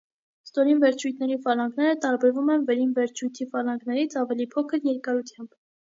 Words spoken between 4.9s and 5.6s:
երկարությամբ։